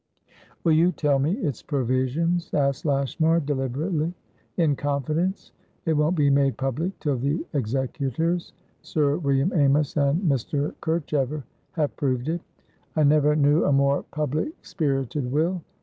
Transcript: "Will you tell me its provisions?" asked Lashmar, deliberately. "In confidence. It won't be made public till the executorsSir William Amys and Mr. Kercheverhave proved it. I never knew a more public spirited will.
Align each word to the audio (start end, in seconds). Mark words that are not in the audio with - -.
"Will 0.63 0.71
you 0.71 0.91
tell 0.91 1.19
me 1.19 1.33
its 1.33 1.61
provisions?" 1.61 2.51
asked 2.55 2.85
Lashmar, 2.87 3.39
deliberately. 3.39 4.15
"In 4.57 4.75
confidence. 4.75 5.51
It 5.85 5.93
won't 5.93 6.15
be 6.15 6.31
made 6.31 6.57
public 6.57 6.97
till 6.99 7.17
the 7.17 7.45
executorsSir 7.53 9.21
William 9.21 9.53
Amys 9.53 9.95
and 9.97 10.23
Mr. 10.27 10.73
Kercheverhave 10.81 11.95
proved 11.97 12.29
it. 12.29 12.41
I 12.95 13.03
never 13.03 13.35
knew 13.35 13.63
a 13.65 13.71
more 13.71 14.01
public 14.09 14.53
spirited 14.65 15.31
will. 15.31 15.61